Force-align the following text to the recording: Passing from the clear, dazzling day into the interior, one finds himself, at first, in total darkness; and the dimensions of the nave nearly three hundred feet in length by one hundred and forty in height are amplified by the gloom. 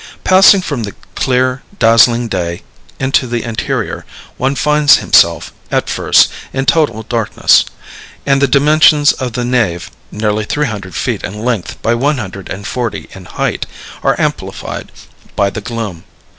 Passing 0.23 0.63
from 0.63 0.81
the 0.81 0.95
clear, 1.13 1.61
dazzling 1.77 2.27
day 2.27 2.63
into 2.99 3.27
the 3.27 3.43
interior, 3.43 4.03
one 4.35 4.55
finds 4.55 4.97
himself, 4.97 5.53
at 5.69 5.89
first, 5.91 6.27
in 6.53 6.65
total 6.65 7.03
darkness; 7.03 7.65
and 8.25 8.41
the 8.41 8.47
dimensions 8.47 9.11
of 9.13 9.33
the 9.33 9.45
nave 9.45 9.91
nearly 10.11 10.45
three 10.45 10.65
hundred 10.65 10.95
feet 10.95 11.21
in 11.23 11.37
length 11.45 11.79
by 11.83 11.93
one 11.93 12.17
hundred 12.17 12.49
and 12.49 12.65
forty 12.65 13.09
in 13.11 13.25
height 13.25 13.67
are 14.01 14.19
amplified 14.19 14.91
by 15.35 15.51
the 15.51 15.61
gloom. 15.61 16.03